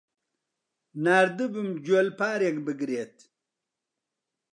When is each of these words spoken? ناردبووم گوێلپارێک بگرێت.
ناردبووم 1.03 1.69
گوێلپارێک 1.85 2.57
بگرێت. 2.65 3.15